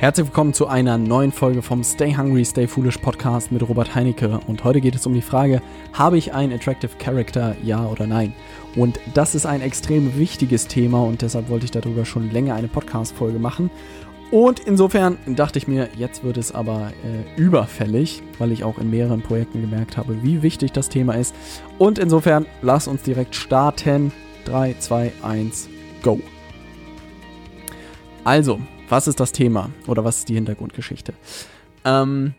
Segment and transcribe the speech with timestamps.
[0.00, 4.38] Herzlich willkommen zu einer neuen Folge vom Stay Hungry, Stay Foolish Podcast mit Robert Heinecke.
[4.46, 5.60] Und heute geht es um die Frage,
[5.92, 8.32] habe ich einen Attractive Character, ja oder nein?
[8.76, 12.68] Und das ist ein extrem wichtiges Thema und deshalb wollte ich darüber schon länger eine
[12.68, 13.72] Podcast-Folge machen.
[14.30, 18.90] Und insofern dachte ich mir, jetzt wird es aber äh, überfällig, weil ich auch in
[18.90, 21.34] mehreren Projekten gemerkt habe, wie wichtig das Thema ist.
[21.76, 24.12] Und insofern, lass uns direkt starten.
[24.44, 25.68] 3, 2, 1,
[26.04, 26.20] go.
[28.22, 31.12] Also, was ist das Thema oder was ist die Hintergrundgeschichte?
[31.84, 32.34] Ähm,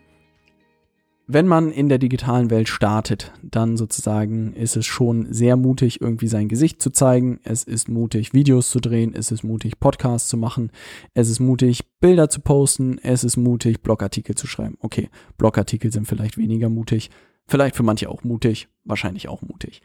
[1.32, 6.26] wenn man in der digitalen Welt startet, dann sozusagen ist es schon sehr mutig, irgendwie
[6.26, 7.38] sein Gesicht zu zeigen.
[7.44, 9.14] Es ist mutig, Videos zu drehen.
[9.14, 10.72] Es ist mutig, Podcasts zu machen.
[11.14, 12.98] Es ist mutig, Bilder zu posten.
[13.00, 14.76] Es ist mutig, Blogartikel zu schreiben.
[14.80, 17.10] Okay, Blogartikel sind vielleicht weniger mutig.
[17.46, 18.66] Vielleicht für manche auch mutig.
[18.82, 19.82] Wahrscheinlich auch mutig.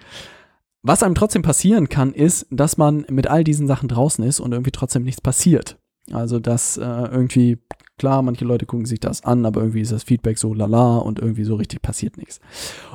[0.81, 4.51] Was einem trotzdem passieren kann, ist, dass man mit all diesen Sachen draußen ist und
[4.51, 5.77] irgendwie trotzdem nichts passiert.
[6.11, 7.57] Also, dass äh, irgendwie,
[7.97, 11.19] klar, manche Leute gucken sich das an, aber irgendwie ist das Feedback so lala und
[11.19, 12.39] irgendwie so richtig passiert nichts.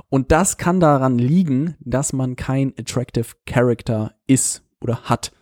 [0.08, 5.32] Und das kann daran liegen, dass man kein Attractive Character ist oder hat.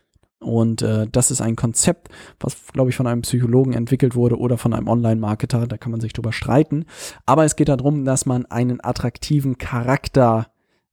[0.40, 4.56] Und äh, das ist ein Konzept, was, glaube ich, von einem Psychologen entwickelt wurde oder
[4.56, 5.66] von einem Online-Marketer.
[5.66, 6.84] Da kann man sich drüber streiten.
[7.26, 10.46] Aber es geht darum, dass man einen attraktiven Charakter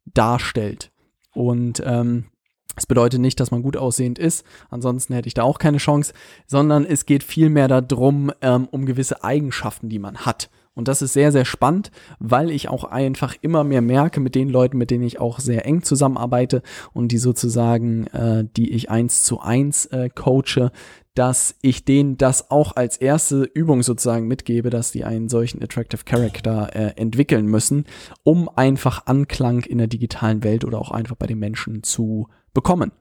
[0.05, 0.91] darstellt.
[1.33, 2.25] Und ähm,
[2.75, 6.13] es bedeutet nicht, dass man gut aussehend ist, ansonsten hätte ich da auch keine Chance,
[6.45, 10.49] sondern es geht vielmehr darum, ähm, um gewisse Eigenschaften, die man hat.
[10.75, 14.49] Und das ist sehr, sehr spannend, weil ich auch einfach immer mehr merke mit den
[14.49, 16.61] Leuten, mit denen ich auch sehr eng zusammenarbeite
[16.93, 20.71] und die sozusagen, äh, die ich eins zu eins äh, coache,
[21.15, 26.03] dass ich denen das auch als erste Übung sozusagen mitgebe, dass die einen solchen Attractive
[26.03, 27.85] Character äh, entwickeln müssen,
[28.23, 32.91] um einfach Anklang in der digitalen Welt oder auch einfach bei den Menschen zu bekommen.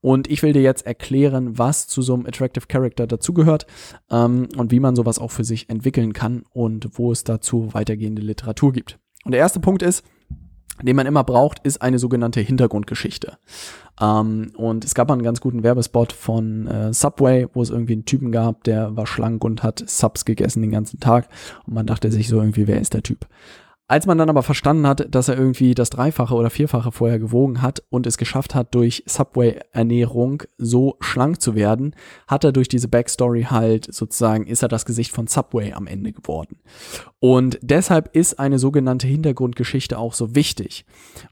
[0.00, 3.66] Und ich will dir jetzt erklären, was zu so einem Attractive Character dazugehört
[4.10, 8.20] ähm, und wie man sowas auch für sich entwickeln kann und wo es dazu weitergehende
[8.22, 8.98] Literatur gibt.
[9.24, 10.04] Und der erste Punkt ist,
[10.82, 13.38] den man immer braucht, ist eine sogenannte Hintergrundgeschichte.
[14.00, 17.92] Ähm, und es gab mal einen ganz guten Werbespot von äh, Subway, wo es irgendwie
[17.92, 21.28] einen Typen gab, der war schlank und hat Subs gegessen den ganzen Tag.
[21.66, 23.26] Und man dachte sich so irgendwie, wer ist der Typ?
[23.86, 27.60] Als man dann aber verstanden hat, dass er irgendwie das Dreifache oder Vierfache vorher gewogen
[27.60, 31.94] hat und es geschafft hat, durch Subway-Ernährung so schlank zu werden,
[32.26, 36.12] hat er durch diese Backstory halt sozusagen, ist er das Gesicht von Subway am Ende
[36.12, 36.60] geworden.
[37.20, 40.86] Und deshalb ist eine sogenannte Hintergrundgeschichte auch so wichtig.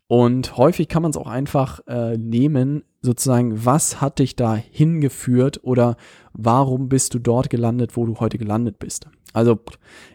[0.06, 5.60] Und häufig kann man es auch einfach äh, nehmen, sozusagen, was hat dich da hingeführt
[5.62, 5.96] oder
[6.34, 9.08] warum bist du dort gelandet, wo du heute gelandet bist.
[9.32, 9.58] Also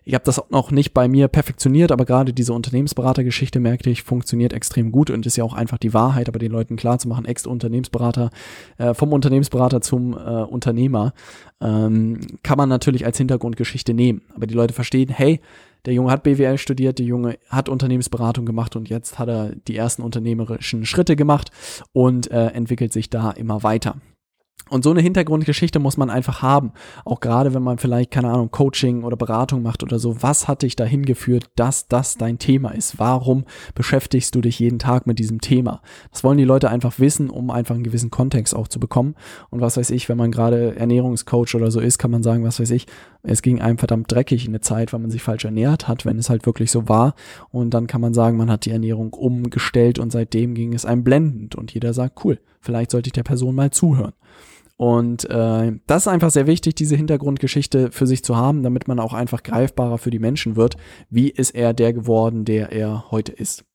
[0.04, 4.54] ich habe das noch nicht bei mir perfektioniert, aber gerade diese Unternehmensberatergeschichte merkte ich, funktioniert
[4.54, 7.26] extrem gut und ist ja auch einfach die Wahrheit, aber den Leuten klar zu machen,
[7.26, 8.30] Ex-Unternehmensberater,
[8.78, 11.14] äh, vom Unternehmensberater zum äh, Unternehmer,
[11.62, 14.22] ähm, kann man natürlich als Hintergrundgeschichte nehmen.
[14.36, 15.42] Aber die Leute verstehen, hey,
[15.86, 19.76] der Junge hat BWL studiert, der Junge hat Unternehmensberatung gemacht und jetzt hat er die
[19.76, 21.50] ersten unternehmerischen Schritte gemacht
[21.94, 23.96] und äh, entwickelt sich da immer weiter.
[24.70, 26.74] Und so eine Hintergrundgeschichte muss man einfach haben.
[27.06, 30.22] Auch gerade wenn man vielleicht, keine Ahnung, Coaching oder Beratung macht oder so.
[30.22, 33.00] Was hat dich dahin geführt, dass das dein Thema ist?
[33.00, 33.46] Warum
[33.76, 35.82] beschäftigst du dich jeden Tag mit diesem Thema?
[36.12, 39.16] Das wollen die Leute einfach wissen, um einfach einen gewissen Kontext auch zu bekommen.
[39.50, 42.60] Und was weiß ich, wenn man gerade Ernährungscoach oder so ist, kann man sagen, was
[42.60, 42.88] weiß ich,
[43.24, 46.18] es ging einem verdammt dreckig in der Zeit, weil man sich falsch ernährt hat, wenn
[46.18, 47.16] es halt wirklich so war.
[47.52, 51.04] Und dann kann man sagen, man hat die Ernährung umgestellt und seitdem ging es einem
[51.04, 51.56] blendend.
[51.56, 54.14] Und jeder sagt, cool, vielleicht sollte ich der Person mal zuhören.
[54.78, 59.00] Und äh, das ist einfach sehr wichtig, diese Hintergrundgeschichte für sich zu haben, damit man
[59.00, 60.78] auch einfach greifbarer für die Menschen wird.
[61.10, 63.66] Wie ist er der geworden, der er heute ist?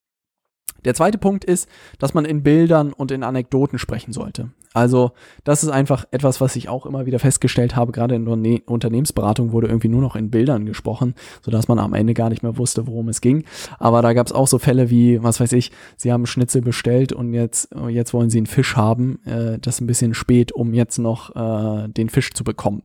[0.84, 1.68] Der zweite Punkt ist,
[1.98, 4.50] dass man in Bildern und in Anekdoten sprechen sollte.
[4.74, 5.12] Also
[5.44, 7.92] das ist einfach etwas, was ich auch immer wieder festgestellt habe.
[7.92, 12.14] Gerade in der Unternehmensberatung wurde irgendwie nur noch in Bildern gesprochen, sodass man am Ende
[12.14, 13.44] gar nicht mehr wusste, worum es ging.
[13.78, 17.12] Aber da gab es auch so Fälle wie, was weiß ich, sie haben Schnitzel bestellt
[17.12, 19.20] und jetzt, jetzt wollen sie einen Fisch haben.
[19.26, 22.82] Äh, das ist ein bisschen spät, um jetzt noch äh, den Fisch zu bekommen.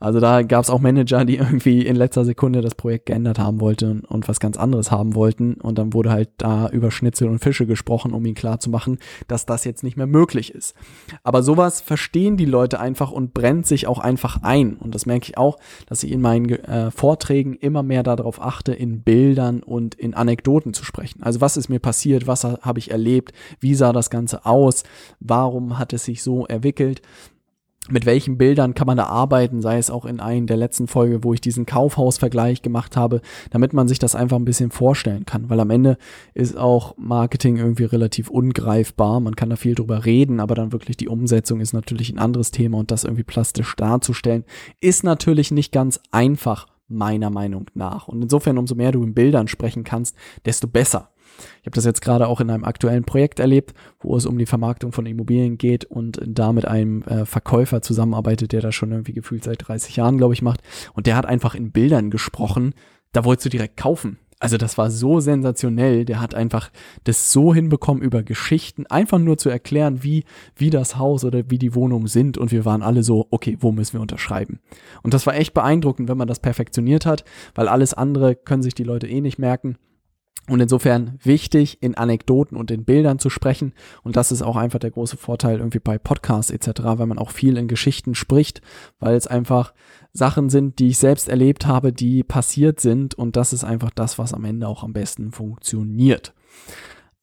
[0.00, 3.60] Also da gab es auch Manager, die irgendwie in letzter Sekunde das Projekt geändert haben
[3.60, 5.54] wollten und was ganz anderes haben wollten.
[5.54, 8.98] Und dann wurde halt da über Schnitzel und Fische gesprochen, um ihnen klarzumachen,
[9.28, 10.74] dass das jetzt nicht mehr möglich ist.
[11.22, 14.74] Aber sowas verstehen die Leute einfach und brennt sich auch einfach ein.
[14.74, 18.72] Und das merke ich auch, dass ich in meinen äh, Vorträgen immer mehr darauf achte,
[18.72, 21.22] in Bildern und in Anekdoten zu sprechen.
[21.22, 24.84] Also was ist mir passiert, was habe ich erlebt, wie sah das Ganze aus,
[25.20, 27.02] warum hat es sich so entwickelt.
[27.90, 31.24] Mit welchen Bildern kann man da arbeiten, sei es auch in einem der letzten Folge,
[31.24, 33.20] wo ich diesen Kaufhausvergleich gemacht habe,
[33.50, 35.98] damit man sich das einfach ein bisschen vorstellen kann, weil am Ende
[36.32, 40.96] ist auch Marketing irgendwie relativ ungreifbar, man kann da viel drüber reden, aber dann wirklich
[40.96, 44.44] die Umsetzung ist natürlich ein anderes Thema und das irgendwie plastisch darzustellen,
[44.80, 48.06] ist natürlich nicht ganz einfach, meiner Meinung nach.
[48.08, 50.14] Und insofern, umso mehr du in Bildern sprechen kannst,
[50.44, 51.11] desto besser.
[51.60, 54.46] Ich habe das jetzt gerade auch in einem aktuellen Projekt erlebt, wo es um die
[54.46, 59.12] Vermarktung von Immobilien geht und da mit einem äh, Verkäufer zusammenarbeitet, der das schon irgendwie
[59.12, 60.60] gefühlt seit 30 Jahren, glaube ich, macht.
[60.92, 62.74] Und der hat einfach in Bildern gesprochen.
[63.12, 64.18] Da wolltest du direkt kaufen.
[64.42, 66.04] Also das war so sensationell.
[66.04, 66.72] Der hat einfach
[67.04, 70.24] das so hinbekommen über Geschichten, einfach nur zu erklären, wie,
[70.56, 72.38] wie das Haus oder wie die Wohnungen sind.
[72.38, 74.58] Und wir waren alle so, okay, wo müssen wir unterschreiben?
[75.04, 77.24] Und das war echt beeindruckend, wenn man das perfektioniert hat,
[77.54, 79.76] weil alles andere können sich die Leute eh nicht merken.
[80.48, 83.74] Und insofern wichtig, in Anekdoten und in Bildern zu sprechen.
[84.02, 87.30] Und das ist auch einfach der große Vorteil irgendwie bei Podcasts etc., weil man auch
[87.30, 88.60] viel in Geschichten spricht,
[88.98, 89.72] weil es einfach
[90.12, 93.14] Sachen sind, die ich selbst erlebt habe, die passiert sind.
[93.14, 96.34] Und das ist einfach das, was am Ende auch am besten funktioniert.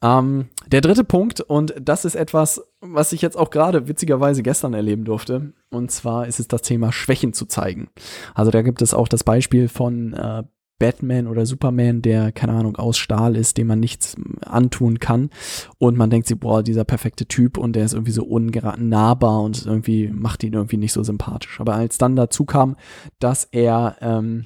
[0.02, 4.74] Ähm, der dritte Punkt, und das ist etwas, was ich jetzt auch gerade witzigerweise gestern
[4.74, 7.90] erleben durfte, und zwar ist es das Thema Schwächen zu zeigen.
[8.34, 10.44] Also da gibt es auch das Beispiel von äh,
[10.80, 15.30] Batman oder Superman, der, keine Ahnung, aus Stahl ist, dem man nichts antun kann.
[15.78, 19.66] Und man denkt sich, boah, dieser perfekte Typ und der ist irgendwie so unnahbar und
[19.66, 21.60] irgendwie macht ihn irgendwie nicht so sympathisch.
[21.60, 22.78] Aber als dann dazu kam,
[23.20, 24.46] dass er ähm,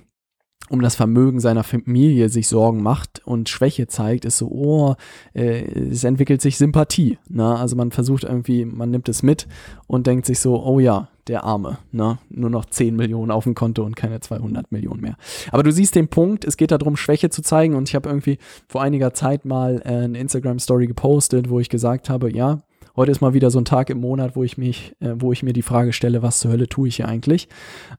[0.70, 4.96] um das Vermögen seiner Familie sich Sorgen macht und Schwäche zeigt, ist so, oh,
[5.34, 7.20] äh, es entwickelt sich Sympathie.
[7.30, 7.56] Ne?
[7.56, 9.48] Also man versucht irgendwie, man nimmt es mit
[9.88, 12.20] und denkt sich so, oh ja, der Arme, ne?
[12.30, 15.18] Nur noch 10 Millionen auf dem Konto und keine 200 Millionen mehr.
[15.52, 18.38] Aber du siehst den Punkt, es geht darum, Schwäche zu zeigen und ich habe irgendwie
[18.68, 22.60] vor einiger Zeit mal äh, eine Instagram-Story gepostet, wo ich gesagt habe, ja,
[22.96, 25.44] heute ist mal wieder so ein Tag im Monat, wo ich mich, äh, wo ich
[25.44, 27.48] mir die Frage stelle, was zur Hölle tue ich hier eigentlich?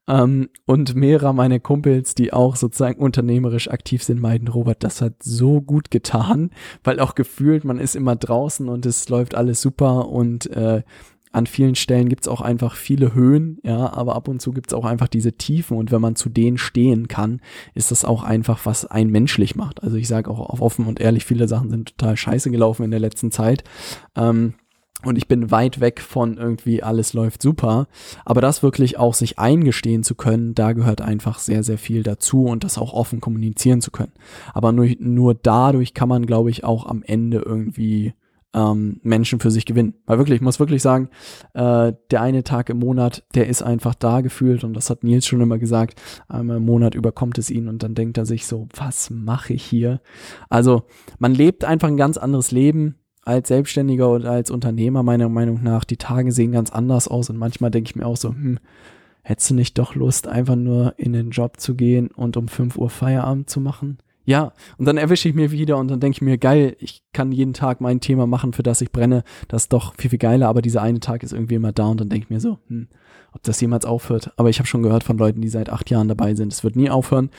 [0.07, 5.23] Ähm, und mehrere meiner Kumpels, die auch sozusagen unternehmerisch aktiv sind, meiden, Robert, das hat
[5.23, 6.51] so gut getan,
[6.83, 10.83] weil auch gefühlt, man ist immer draußen und es läuft alles super und äh,
[11.35, 14.69] an vielen Stellen gibt es auch einfach viele Höhen, ja, aber ab und zu gibt
[14.69, 17.41] es auch einfach diese Tiefen und wenn man zu denen stehen kann,
[17.75, 19.83] ist das auch einfach, was einen menschlich macht.
[19.83, 23.01] Also ich sage auch offen und ehrlich, viele Sachen sind total scheiße gelaufen in der
[23.01, 23.65] letzten Zeit.
[24.17, 24.55] Ähm,
[25.05, 27.89] und ich bin weit weg von irgendwie alles läuft super.
[28.25, 32.45] Aber das wirklich auch sich eingestehen zu können, da gehört einfach sehr, sehr viel dazu
[32.45, 34.13] und das auch offen kommunizieren zu können.
[34.55, 38.15] Aber nur, nur dadurch kann man, glaube ich, auch am Ende irgendwie
[38.55, 39.95] ähm, Menschen für sich gewinnen.
[40.07, 41.09] Weil wirklich, ich muss wirklich sagen,
[41.53, 45.27] äh, der eine Tag im Monat, der ist einfach da gefühlt und das hat Nils
[45.27, 48.69] schon immer gesagt, einmal im Monat überkommt es ihn und dann denkt er sich so,
[48.75, 50.01] was mache ich hier?
[50.49, 50.85] Also
[51.19, 55.85] man lebt einfach ein ganz anderes Leben als Selbstständiger oder als Unternehmer meiner Meinung nach.
[55.85, 58.59] Die Tage sehen ganz anders aus und manchmal denke ich mir auch so, hm,
[59.23, 62.77] hättest du nicht doch Lust, einfach nur in den Job zu gehen und um 5
[62.77, 63.99] Uhr Feierabend zu machen?
[64.25, 67.31] Ja, und dann erwische ich mir wieder und dann denke ich mir, geil, ich kann
[67.31, 69.23] jeden Tag mein Thema machen, für das ich brenne.
[69.49, 72.01] Das ist doch viel, viel geiler, aber dieser eine Tag ist irgendwie immer da und
[72.01, 72.89] dann denke ich mir so, hm,
[73.33, 74.33] ob das jemals aufhört.
[74.37, 76.77] Aber ich habe schon gehört von Leuten, die seit acht Jahren dabei sind, es wird
[76.77, 77.31] nie aufhören.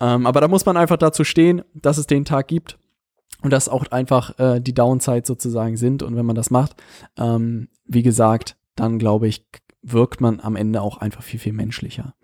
[0.00, 2.78] Ähm, aber da muss man einfach dazu stehen, dass es den Tag gibt
[3.42, 6.02] und dass auch einfach äh, die Downside sozusagen sind.
[6.02, 6.76] Und wenn man das macht,
[7.18, 9.46] ähm, wie gesagt, dann glaube ich,
[9.82, 12.14] wirkt man am Ende auch einfach viel, viel menschlicher.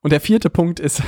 [0.00, 1.02] Und der vierte Punkt ist,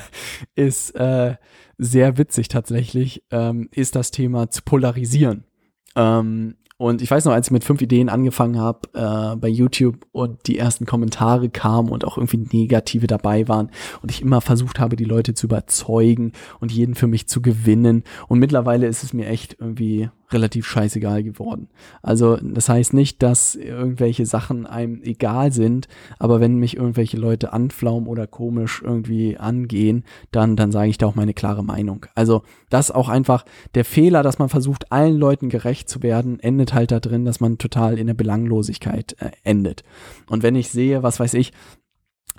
[0.54, 1.36] ist äh,
[1.80, 5.44] sehr witzig tatsächlich, ähm, ist das Thema zu polarisieren.
[5.96, 10.06] Ähm, und ich weiß noch, als ich mit fünf Ideen angefangen habe äh, bei YouTube
[10.12, 13.70] und die ersten Kommentare kamen und auch irgendwie negative dabei waren
[14.02, 18.04] und ich immer versucht habe, die Leute zu überzeugen und jeden für mich zu gewinnen.
[18.28, 21.68] Und mittlerweile ist es mir echt irgendwie relativ scheißegal geworden.
[22.02, 27.52] Also das heißt nicht, dass irgendwelche Sachen einem egal sind, aber wenn mich irgendwelche Leute
[27.52, 32.06] anflaumen oder komisch irgendwie angehen, dann, dann sage ich da auch meine klare Meinung.
[32.14, 33.44] Also das auch einfach
[33.74, 37.40] der Fehler, dass man versucht, allen Leuten gerecht zu werden, endet halt da drin, dass
[37.40, 39.84] man total in der Belanglosigkeit äh, endet.
[40.28, 41.52] Und wenn ich sehe, was weiß ich,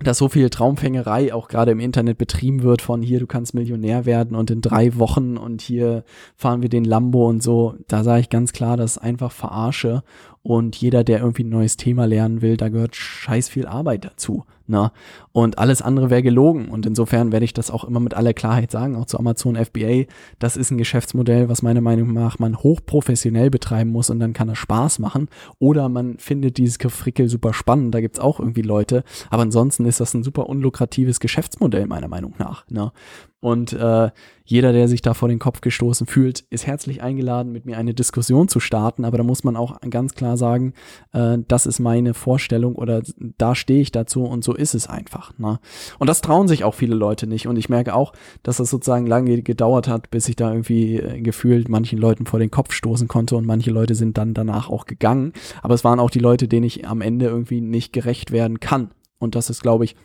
[0.01, 4.05] dass so viel Traumfängerei auch gerade im Internet betrieben wird von hier, du kannst Millionär
[4.05, 6.03] werden und in drei Wochen und hier
[6.35, 10.03] fahren wir den Lambo und so, da sage ich ganz klar, das ist einfach Verarsche
[10.43, 14.43] und jeder, der irgendwie ein neues Thema lernen will, da gehört scheiß viel Arbeit dazu.
[14.71, 14.91] Ne?
[15.33, 16.69] Und alles andere wäre gelogen.
[16.69, 20.05] Und insofern werde ich das auch immer mit aller Klarheit sagen, auch zu Amazon FBA.
[20.39, 24.49] Das ist ein Geschäftsmodell, was meiner Meinung nach man hochprofessionell betreiben muss und dann kann
[24.49, 25.27] es Spaß machen.
[25.59, 29.03] Oder man findet dieses Gefrickel super spannend, da gibt's auch irgendwie Leute.
[29.29, 32.65] Aber ansonsten ist das ein super unlukratives Geschäftsmodell, meiner Meinung nach.
[32.69, 32.93] Ne?
[33.41, 34.11] Und äh,
[34.45, 37.95] jeder, der sich da vor den Kopf gestoßen fühlt, ist herzlich eingeladen, mit mir eine
[37.95, 39.03] Diskussion zu starten.
[39.03, 40.73] Aber da muss man auch ganz klar sagen,
[41.11, 45.37] äh, das ist meine Vorstellung oder da stehe ich dazu und so ist es einfach.
[45.39, 45.59] Ne?
[45.97, 47.47] Und das trauen sich auch viele Leute nicht.
[47.47, 51.19] Und ich merke auch, dass das sozusagen lange gedauert hat, bis ich da irgendwie äh,
[51.21, 54.85] gefühlt manchen Leuten vor den Kopf stoßen konnte und manche Leute sind dann danach auch
[54.85, 55.33] gegangen.
[55.63, 58.91] Aber es waren auch die Leute, denen ich am Ende irgendwie nicht gerecht werden kann.
[59.17, 59.95] Und das ist, glaube ich,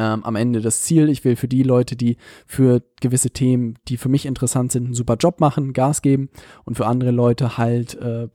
[0.00, 1.10] ähm, am Ende das Ziel.
[1.10, 2.16] Ich will für die Leute, die
[2.46, 6.30] für gewisse Themen, die für mich interessant sind, einen super Job machen, Gas geben
[6.64, 8.28] und für andere Leute halt äh,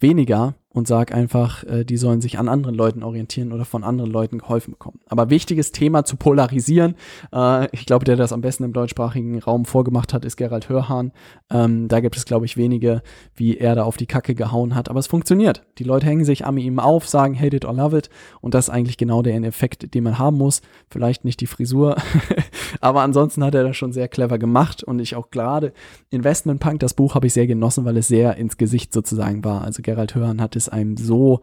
[0.00, 4.10] weniger und sag einfach, äh, die sollen sich an anderen Leuten orientieren oder von anderen
[4.10, 5.00] Leuten geholfen bekommen.
[5.08, 6.96] Aber wichtiges Thema zu polarisieren.
[7.32, 11.12] Äh, ich glaube, der das am besten im deutschsprachigen Raum vorgemacht hat, ist Gerald Hörhahn.
[11.50, 13.00] Ähm, da gibt es, glaube ich, wenige,
[13.34, 14.90] wie er da auf die Kacke gehauen hat.
[14.90, 15.62] Aber es funktioniert.
[15.78, 18.10] Die Leute hängen sich an ihm auf, sagen hate it or love it.
[18.42, 20.60] Und das ist eigentlich genau der Effekt, den man haben muss.
[20.90, 21.96] Vielleicht nicht die Frisur,
[22.82, 24.84] aber ansonsten hat er das schon sehr clever gemacht.
[24.84, 25.72] Und ich auch gerade
[26.10, 29.62] Investment Punk, das Buch habe ich sehr genossen, weil es sehr ins Gesicht sozusagen war.
[29.62, 31.40] Also Gerald Hörhahn hat es ist einem so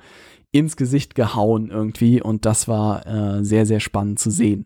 [0.52, 4.66] ins Gesicht gehauen irgendwie und das war äh, sehr, sehr spannend zu sehen.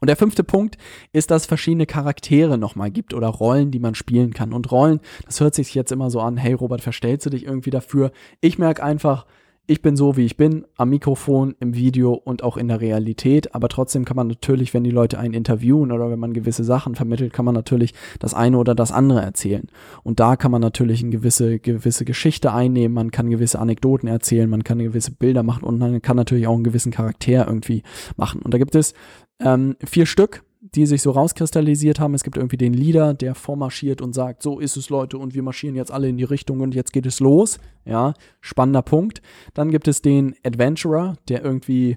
[0.00, 0.76] Und der fünfte Punkt
[1.12, 4.52] ist, dass es verschiedene Charaktere nochmal gibt oder Rollen, die man spielen kann.
[4.52, 7.70] Und Rollen, das hört sich jetzt immer so an, hey Robert, verstellst du dich irgendwie
[7.70, 8.12] dafür?
[8.40, 9.26] Ich merke einfach,
[9.68, 13.54] ich bin so, wie ich bin, am Mikrofon, im Video und auch in der Realität.
[13.54, 16.94] Aber trotzdem kann man natürlich, wenn die Leute einen interviewen oder wenn man gewisse Sachen
[16.94, 19.66] vermittelt, kann man natürlich das eine oder das andere erzählen.
[20.04, 24.48] Und da kann man natürlich eine gewisse, gewisse Geschichte einnehmen, man kann gewisse Anekdoten erzählen,
[24.48, 27.82] man kann gewisse Bilder machen und man kann natürlich auch einen gewissen Charakter irgendwie
[28.16, 28.42] machen.
[28.42, 28.94] Und da gibt es
[29.40, 30.44] ähm, vier Stück
[30.76, 32.14] die sich so rauskristallisiert haben.
[32.14, 35.42] Es gibt irgendwie den Leader, der vormarschiert und sagt, so ist es Leute und wir
[35.42, 37.58] marschieren jetzt alle in die Richtung und jetzt geht es los.
[37.86, 39.22] Ja, spannender Punkt.
[39.54, 41.96] Dann gibt es den Adventurer, der irgendwie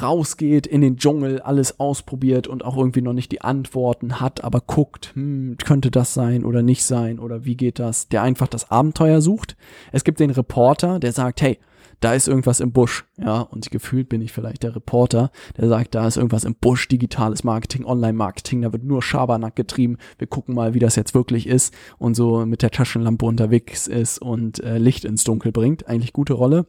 [0.00, 4.60] rausgeht in den Dschungel, alles ausprobiert und auch irgendwie noch nicht die Antworten hat, aber
[4.60, 8.70] guckt, hm, könnte das sein oder nicht sein oder wie geht das, der einfach das
[8.70, 9.56] Abenteuer sucht.
[9.92, 11.58] Es gibt den Reporter, der sagt, hey,
[12.00, 15.94] da ist irgendwas im Busch, ja, und gefühlt bin ich vielleicht der Reporter, der sagt,
[15.94, 20.54] da ist irgendwas im Busch, digitales Marketing, Online-Marketing, da wird nur Schabernack getrieben, wir gucken
[20.54, 24.78] mal, wie das jetzt wirklich ist und so mit der Taschenlampe unterwegs ist und äh,
[24.78, 26.66] Licht ins Dunkel bringt, eigentlich gute Rolle.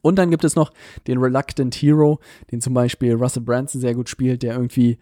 [0.00, 0.72] Und dann gibt es noch
[1.06, 2.18] den Reluctant Hero,
[2.50, 4.98] den zum Beispiel Russell Branson sehr gut spielt, der irgendwie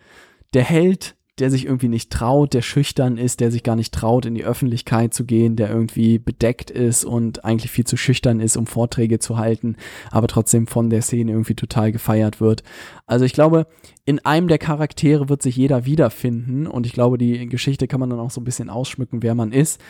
[0.53, 4.27] der Held der sich irgendwie nicht traut, der schüchtern ist, der sich gar nicht traut,
[4.27, 8.57] in die Öffentlichkeit zu gehen, der irgendwie bedeckt ist und eigentlich viel zu schüchtern ist,
[8.57, 9.77] um Vorträge zu halten,
[10.11, 12.63] aber trotzdem von der Szene irgendwie total gefeiert wird.
[13.07, 13.67] Also ich glaube,
[14.05, 18.11] in einem der Charaktere wird sich jeder wiederfinden und ich glaube, die Geschichte kann man
[18.11, 19.81] dann auch so ein bisschen ausschmücken, wer man ist.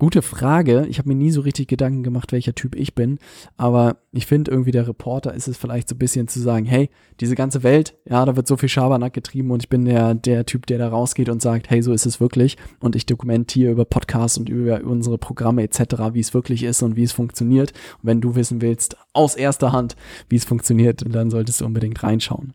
[0.00, 0.86] Gute Frage.
[0.88, 3.18] Ich habe mir nie so richtig Gedanken gemacht, welcher Typ ich bin.
[3.56, 6.88] Aber ich finde irgendwie der Reporter ist es vielleicht so ein bisschen zu sagen, hey,
[7.18, 10.46] diese ganze Welt, ja, da wird so viel Schabernack getrieben und ich bin der, der
[10.46, 12.56] Typ, der da rausgeht und sagt, hey, so ist es wirklich.
[12.78, 15.80] Und ich dokumentiere über Podcasts und über unsere Programme etc.,
[16.12, 17.72] wie es wirklich ist und wie es funktioniert.
[18.00, 19.96] Und wenn du wissen willst, aus erster Hand,
[20.28, 22.54] wie es funktioniert, dann solltest du unbedingt reinschauen.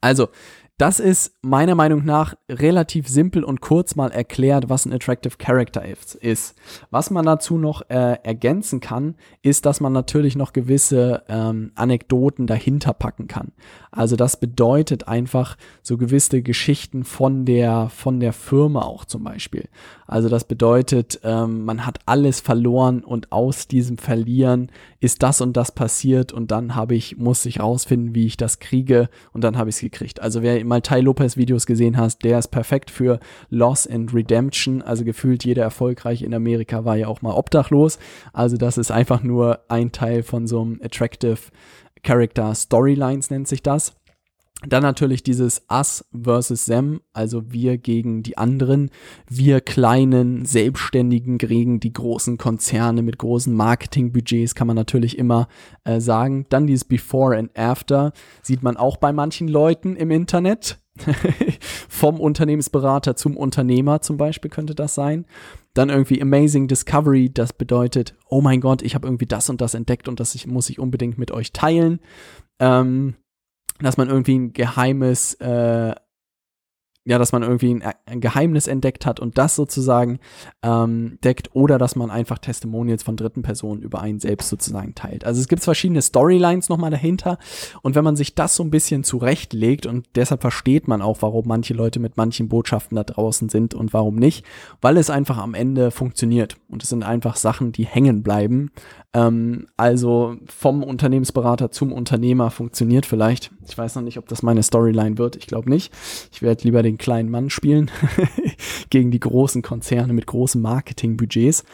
[0.00, 0.28] Also,
[0.76, 5.84] das ist meiner Meinung nach relativ simpel und kurz mal erklärt, was ein Attractive Character
[6.20, 6.56] ist.
[6.90, 12.48] Was man dazu noch äh, ergänzen kann, ist, dass man natürlich noch gewisse ähm, Anekdoten
[12.48, 13.52] dahinter packen kann.
[13.92, 19.68] Also das bedeutet einfach so gewisse Geschichten von der, von der Firma auch zum Beispiel.
[20.08, 25.56] Also das bedeutet, ähm, man hat alles verloren und aus diesem Verlieren ist das und
[25.56, 29.56] das passiert und dann habe ich, muss ich rausfinden, wie ich das kriege und dann
[29.56, 30.20] habe ich es gekriegt.
[30.20, 34.82] Also wer mal Tai Lopez Videos gesehen hast, der ist perfekt für Loss and Redemption.
[34.82, 37.98] Also gefühlt jeder erfolgreich in Amerika war ja auch mal obdachlos.
[38.32, 41.38] Also das ist einfach nur ein Teil von so einem Attractive
[42.02, 43.94] Character Storylines nennt sich das.
[44.68, 48.90] Dann natürlich dieses Us versus Them, also wir gegen die anderen,
[49.28, 55.48] wir kleinen Selbstständigen gegen die großen Konzerne mit großen Marketingbudgets, kann man natürlich immer
[55.84, 56.46] äh, sagen.
[56.48, 60.78] Dann dieses Before and After sieht man auch bei manchen Leuten im Internet.
[61.88, 65.26] Vom Unternehmensberater zum Unternehmer zum Beispiel könnte das sein.
[65.74, 69.74] Dann irgendwie Amazing Discovery, das bedeutet, oh mein Gott, ich habe irgendwie das und das
[69.74, 71.98] entdeckt und das ich, muss ich unbedingt mit euch teilen.
[72.60, 73.16] Ähm,
[73.80, 75.94] dass man irgendwie ein geheimes, äh,
[77.06, 80.20] ja, dass man irgendwie ein, ein, Geheimnis entdeckt hat und das sozusagen
[80.62, 85.26] ähm, deckt oder dass man einfach Testimonials von dritten Personen über einen selbst sozusagen teilt.
[85.26, 87.36] Also es gibt verschiedene Storylines nochmal dahinter
[87.82, 91.46] und wenn man sich das so ein bisschen zurechtlegt und deshalb versteht man auch, warum
[91.46, 94.46] manche Leute mit manchen Botschaften da draußen sind und warum nicht,
[94.80, 98.70] weil es einfach am Ende funktioniert und es sind einfach Sachen, die hängen bleiben
[99.14, 103.52] Ähm, also vom Unternehmensberater zum Unternehmer funktioniert vielleicht.
[103.66, 105.36] Ich weiß noch nicht, ob das meine Storyline wird.
[105.36, 105.94] Ich glaube nicht.
[106.32, 107.90] Ich werde lieber den kleinen Mann spielen
[108.90, 111.64] gegen die großen Konzerne mit großen Marketingbudgets.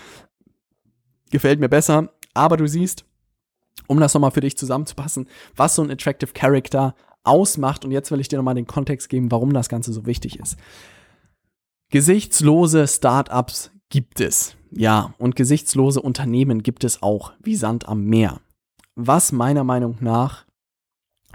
[1.31, 2.11] Gefällt mir besser.
[2.35, 3.07] Aber du siehst,
[3.87, 6.95] um das nochmal für dich zusammenzupassen, was so ein Attractive Character
[7.25, 7.87] ausmacht.
[7.87, 10.57] Und jetzt will ich dir nochmal den Kontext geben, warum das Ganze so wichtig ist.
[11.89, 14.57] Gesichtslose Startups gibt es.
[14.73, 18.41] Ja, und gesichtslose Unternehmen gibt es auch, wie Sand am Meer.
[18.95, 20.45] Was meiner Meinung nach,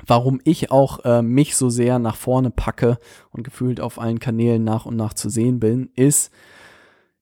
[0.06, 2.98] warum ich auch äh, mich so sehr nach vorne packe
[3.32, 6.32] und gefühlt auf allen Kanälen nach und nach zu sehen bin, ist,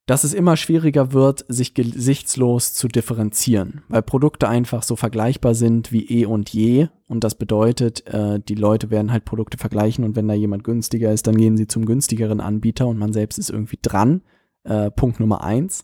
[0.06, 5.94] dass es immer schwieriger wird, sich gesichtslos zu differenzieren, weil Produkte einfach so vergleichbar sind
[5.94, 6.88] wie eh und je.
[7.08, 11.14] Und das bedeutet, äh, die Leute werden halt Produkte vergleichen und wenn da jemand günstiger
[11.14, 14.22] ist, dann gehen sie zum günstigeren Anbieter und man selbst ist irgendwie dran.
[14.64, 15.84] Äh, Punkt Nummer eins.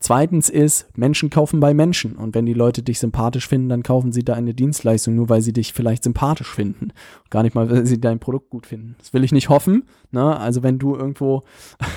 [0.00, 2.14] Zweitens ist, Menschen kaufen bei Menschen.
[2.14, 5.42] Und wenn die Leute dich sympathisch finden, dann kaufen sie da eine Dienstleistung, nur weil
[5.42, 6.92] sie dich vielleicht sympathisch finden.
[7.30, 8.94] Gar nicht mal, weil sie dein Produkt gut finden.
[8.98, 9.84] Das will ich nicht hoffen.
[10.12, 10.38] Ne?
[10.38, 11.42] Also wenn du irgendwo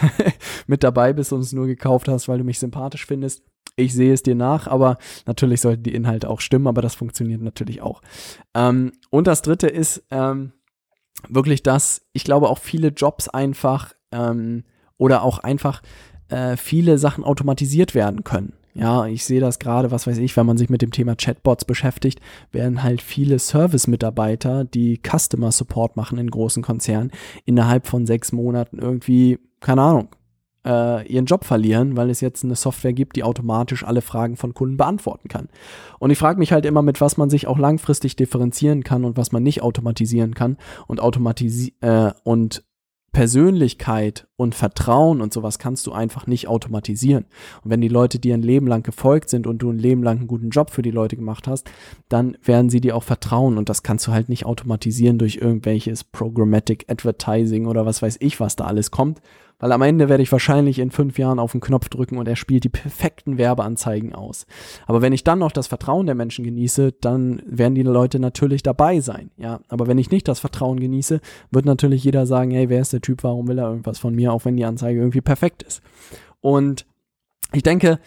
[0.67, 3.43] mit dabei bist und es nur gekauft hast, weil du mich sympathisch findest,
[3.75, 7.41] ich sehe es dir nach, aber natürlich sollten die Inhalte auch stimmen, aber das funktioniert
[7.41, 8.01] natürlich auch.
[8.53, 10.53] Ähm, und das dritte ist ähm,
[11.29, 14.63] wirklich das, ich glaube auch viele Jobs einfach ähm,
[14.97, 15.81] oder auch einfach
[16.31, 18.53] äh, viele Sachen automatisiert werden können.
[18.73, 21.65] Ja, ich sehe das gerade, was weiß ich, wenn man sich mit dem Thema Chatbots
[21.65, 22.21] beschäftigt,
[22.51, 27.11] werden halt viele Service-Mitarbeiter, die Customer Support machen in großen Konzernen,
[27.43, 30.07] innerhalb von sechs Monaten irgendwie, keine Ahnung,
[30.65, 34.53] äh, ihren Job verlieren, weil es jetzt eine Software gibt, die automatisch alle Fragen von
[34.53, 35.49] Kunden beantworten kann.
[35.99, 39.17] Und ich frage mich halt immer, mit was man sich auch langfristig differenzieren kann und
[39.17, 40.57] was man nicht automatisieren kann
[40.87, 42.63] und automatisi äh, und
[43.11, 47.25] Persönlichkeit und Vertrauen und sowas kannst du einfach nicht automatisieren.
[47.63, 50.19] Und wenn die Leute dir ein Leben lang gefolgt sind und du ein Leben lang
[50.19, 51.69] einen guten Job für die Leute gemacht hast,
[52.07, 56.05] dann werden sie dir auch vertrauen und das kannst du halt nicht automatisieren durch irgendwelches
[56.05, 59.21] Programmatic Advertising oder was weiß ich, was da alles kommt,
[59.61, 62.35] weil am Ende werde ich wahrscheinlich in fünf Jahren auf den Knopf drücken und er
[62.35, 64.45] spielt die perfekten Werbeanzeigen aus.
[64.87, 68.63] Aber wenn ich dann noch das Vertrauen der Menschen genieße, dann werden die Leute natürlich
[68.63, 69.29] dabei sein.
[69.37, 72.91] Ja, aber wenn ich nicht das Vertrauen genieße, wird natürlich jeder sagen, hey, wer ist
[72.91, 75.81] der Typ, warum will er irgendwas von mir, auch wenn die Anzeige irgendwie perfekt ist.
[76.41, 76.85] Und
[77.53, 77.99] ich denke,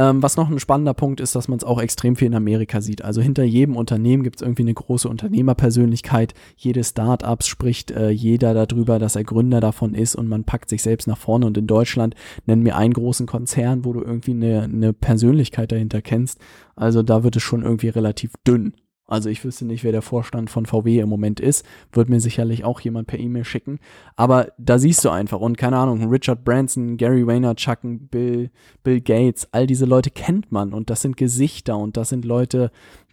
[0.00, 2.80] ähm, was noch ein spannender Punkt ist, dass man es auch extrem viel in Amerika
[2.80, 3.04] sieht.
[3.04, 6.32] Also hinter jedem Unternehmen gibt es irgendwie eine große Unternehmerpersönlichkeit.
[6.56, 10.80] Jede Startups spricht äh, jeder darüber, dass er Gründer davon ist und man packt sich
[10.80, 11.44] selbst nach vorne.
[11.44, 12.14] Und in Deutschland
[12.46, 16.38] nennen wir einen großen Konzern, wo du irgendwie eine, eine Persönlichkeit dahinter kennst.
[16.76, 18.72] Also da wird es schon irgendwie relativ dünn.
[19.10, 21.66] Also ich wüsste nicht, wer der Vorstand von VW im Moment ist.
[21.92, 23.80] Wird mir sicherlich auch jemand per E-Mail schicken.
[24.16, 25.40] Aber da siehst du einfach.
[25.40, 28.50] Und keine Ahnung, Richard Branson, Gary Vaynerchuk, Bill,
[28.84, 30.72] Bill Gates, all diese Leute kennt man.
[30.72, 32.70] Und das sind Gesichter und das sind Leute,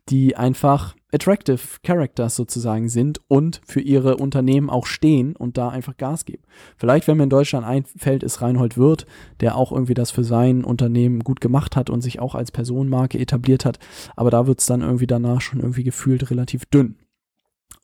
[0.09, 5.95] die einfach attractive Characters sozusagen sind und für ihre Unternehmen auch stehen und da einfach
[5.97, 6.43] Gas geben.
[6.75, 9.05] Vielleicht, wenn mir in Deutschland einfällt, ist Reinhold Wirth,
[9.39, 13.19] der auch irgendwie das für sein Unternehmen gut gemacht hat und sich auch als Personenmarke
[13.19, 13.79] etabliert hat.
[14.15, 16.95] Aber da wird es dann irgendwie danach schon irgendwie gefühlt relativ dünn.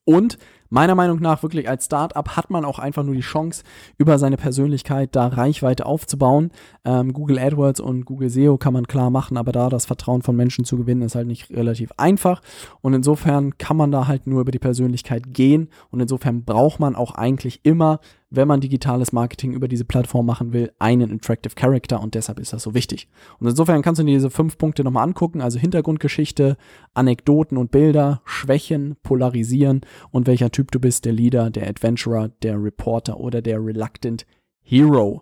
[0.06, 0.38] Und
[0.70, 3.64] meiner Meinung nach wirklich als Startup hat man auch einfach nur die Chance,
[3.98, 6.52] über seine Persönlichkeit da Reichweite aufzubauen.
[6.84, 10.36] Ähm, Google AdWords und Google SEO kann man klar machen, aber da das Vertrauen von
[10.36, 12.42] Menschen zu gewinnen, ist halt nicht relativ einfach.
[12.82, 15.70] Und insofern kann man da halt nur über die Persönlichkeit gehen.
[15.92, 18.00] Und insofern braucht man auch eigentlich immer
[18.36, 22.52] wenn man digitales Marketing über diese Plattform machen will, einen Attractive Character und deshalb ist
[22.52, 23.08] das so wichtig.
[23.40, 26.58] Und insofern kannst du dir diese fünf Punkte nochmal angucken, also Hintergrundgeschichte,
[26.96, 32.62] Anekdoten und Bilder, Schwächen, Polarisieren und welcher Typ du bist, der Leader, der Adventurer, der
[32.62, 34.26] Reporter oder der Reluctant
[34.62, 35.22] Hero.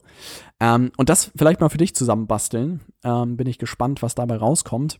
[0.59, 2.81] Ähm, und das vielleicht mal für dich zusammenbasteln.
[3.03, 4.99] Ähm, bin ich gespannt, was dabei rauskommt.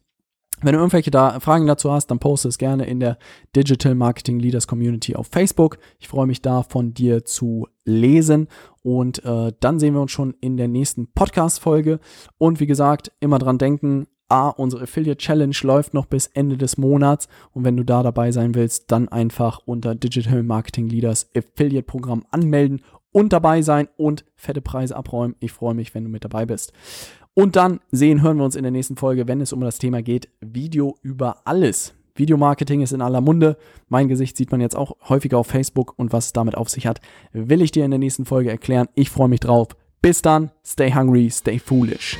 [0.63, 3.17] Wenn du irgendwelche da Fragen dazu hast, dann poste es gerne in der
[3.55, 5.79] Digital Marketing Leaders Community auf Facebook.
[5.99, 8.47] Ich freue mich da von dir zu lesen
[8.83, 11.99] und äh, dann sehen wir uns schon in der nächsten Podcast-Folge.
[12.37, 16.77] Und wie gesagt, immer dran denken, A, unsere Affiliate Challenge läuft noch bis Ende des
[16.77, 21.85] Monats und wenn du da dabei sein willst, dann einfach unter Digital Marketing Leaders Affiliate
[21.85, 25.35] Programm anmelden und dabei sein und fette Preise abräumen.
[25.39, 26.71] Ich freue mich, wenn du mit dabei bist.
[27.33, 30.01] Und dann sehen, hören wir uns in der nächsten Folge, wenn es um das Thema
[30.01, 31.93] geht, Video über alles.
[32.15, 33.57] Videomarketing ist in aller Munde.
[33.89, 36.87] Mein Gesicht sieht man jetzt auch häufiger auf Facebook und was es damit auf sich
[36.87, 37.01] hat,
[37.33, 38.87] will ich dir in der nächsten Folge erklären.
[38.95, 39.69] Ich freue mich drauf.
[40.01, 42.17] Bis dann, stay hungry, stay foolish.